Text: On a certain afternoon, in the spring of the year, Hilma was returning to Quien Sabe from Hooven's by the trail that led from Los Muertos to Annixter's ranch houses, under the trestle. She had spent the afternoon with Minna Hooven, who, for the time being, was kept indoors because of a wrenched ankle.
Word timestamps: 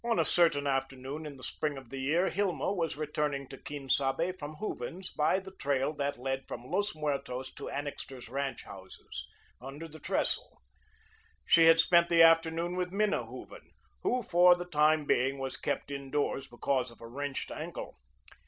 On 0.03 0.17
a 0.17 0.25
certain 0.25 0.65
afternoon, 0.65 1.27
in 1.27 1.37
the 1.37 1.43
spring 1.43 1.77
of 1.77 1.89
the 1.91 1.99
year, 1.99 2.29
Hilma 2.29 2.73
was 2.73 2.97
returning 2.97 3.47
to 3.49 3.57
Quien 3.59 3.87
Sabe 3.87 4.35
from 4.35 4.55
Hooven's 4.55 5.11
by 5.11 5.37
the 5.39 5.51
trail 5.55 5.93
that 5.93 6.17
led 6.17 6.47
from 6.47 6.63
Los 6.63 6.95
Muertos 6.95 7.53
to 7.53 7.69
Annixter's 7.69 8.27
ranch 8.27 8.63
houses, 8.63 9.27
under 9.61 9.87
the 9.87 9.99
trestle. 9.99 10.59
She 11.45 11.65
had 11.65 11.79
spent 11.79 12.09
the 12.09 12.23
afternoon 12.23 12.75
with 12.77 12.91
Minna 12.91 13.27
Hooven, 13.27 13.69
who, 14.01 14.23
for 14.23 14.55
the 14.55 14.65
time 14.65 15.05
being, 15.05 15.37
was 15.37 15.55
kept 15.55 15.91
indoors 15.91 16.47
because 16.47 16.89
of 16.89 16.99
a 16.99 17.07
wrenched 17.07 17.51
ankle. 17.51 17.99